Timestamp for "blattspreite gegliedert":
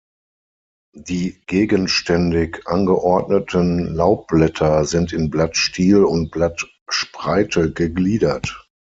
6.31-8.67